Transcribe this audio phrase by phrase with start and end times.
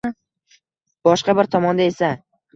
[1.11, 2.11] Boshqa bir tomonda esa